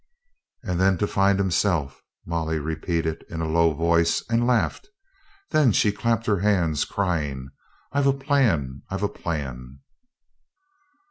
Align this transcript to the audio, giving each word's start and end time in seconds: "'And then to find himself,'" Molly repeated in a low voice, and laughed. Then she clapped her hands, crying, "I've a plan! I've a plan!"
"'And 0.63 0.79
then 0.79 0.97
to 0.97 1.05
find 1.05 1.37
himself,'" 1.37 2.01
Molly 2.25 2.57
repeated 2.57 3.23
in 3.29 3.39
a 3.39 3.47
low 3.47 3.71
voice, 3.71 4.23
and 4.27 4.47
laughed. 4.47 4.89
Then 5.51 5.71
she 5.71 5.91
clapped 5.91 6.25
her 6.25 6.39
hands, 6.39 6.85
crying, 6.85 7.49
"I've 7.91 8.07
a 8.07 8.13
plan! 8.13 8.81
I've 8.89 9.03
a 9.03 9.07
plan!" 9.09 9.81